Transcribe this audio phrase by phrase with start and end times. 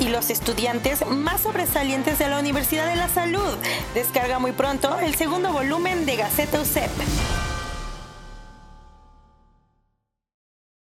[0.00, 3.56] y los estudiantes más sobresalientes de la Universidad de la Salud.
[3.94, 6.90] Descarga muy pronto el segundo volumen de Gaceta USEP.